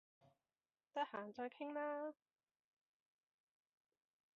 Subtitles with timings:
[0.93, 2.15] 得閒再傾啦